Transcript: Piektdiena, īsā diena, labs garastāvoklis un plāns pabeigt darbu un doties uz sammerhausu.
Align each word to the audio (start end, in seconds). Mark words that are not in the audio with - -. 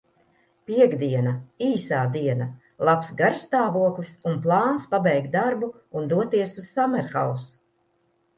Piektdiena, 0.69 1.33
īsā 1.65 1.99
diena, 2.15 2.47
labs 2.89 3.11
garastāvoklis 3.19 4.15
un 4.31 4.41
plāns 4.47 4.89
pabeigt 4.95 5.31
darbu 5.37 5.71
un 6.01 6.11
doties 6.17 6.57
uz 6.65 6.73
sammerhausu. 6.79 7.55